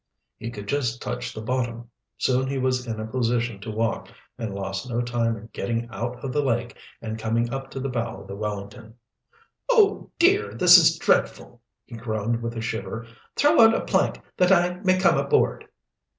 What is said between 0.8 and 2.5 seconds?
touch the bottom. Soon